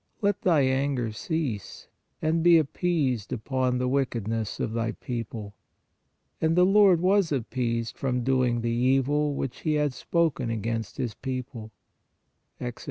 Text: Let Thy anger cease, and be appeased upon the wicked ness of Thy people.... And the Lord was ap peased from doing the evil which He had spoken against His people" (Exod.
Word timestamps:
Let 0.23 0.41
Thy 0.41 0.61
anger 0.61 1.11
cease, 1.11 1.87
and 2.23 2.41
be 2.41 2.57
appeased 2.57 3.31
upon 3.31 3.77
the 3.77 3.87
wicked 3.87 4.27
ness 4.27 4.59
of 4.59 4.73
Thy 4.73 4.93
people.... 4.93 5.53
And 6.41 6.55
the 6.55 6.65
Lord 6.65 7.01
was 7.01 7.31
ap 7.31 7.51
peased 7.51 7.93
from 7.95 8.23
doing 8.23 8.61
the 8.61 8.71
evil 8.71 9.35
which 9.35 9.59
He 9.59 9.73
had 9.75 9.93
spoken 9.93 10.49
against 10.49 10.97
His 10.97 11.13
people" 11.13 11.71
(Exod. 12.59 12.79